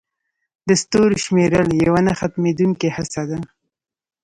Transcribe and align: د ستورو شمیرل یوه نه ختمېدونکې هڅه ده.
د 0.67 0.69
ستورو 0.81 1.15
شمیرل 1.23 1.67
یوه 1.85 2.01
نه 2.07 2.13
ختمېدونکې 2.19 2.87
هڅه 2.97 3.21
ده. 3.29 3.39